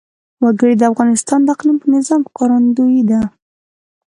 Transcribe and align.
وګړي 0.43 0.73
د 0.77 0.83
افغانستان 0.91 1.39
د 1.43 1.47
اقلیمي 1.55 1.85
نظام 1.95 2.21
ښکارندوی 2.29 2.99
ده. 3.09 3.21